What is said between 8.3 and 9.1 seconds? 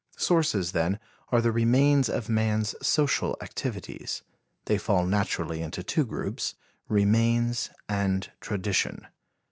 tradition.